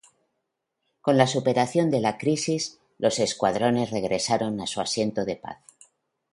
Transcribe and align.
Con 1.05 1.15
la 1.15 1.27
superación 1.27 1.91
de 1.91 1.99
la 2.01 2.17
crisis, 2.17 2.79
los 2.97 3.19
escuadrones 3.19 3.91
regresaron 3.91 4.59
a 4.59 4.65
su 4.65 4.81
asiento 4.81 5.25
de 5.25 5.35
paz. 5.35 5.59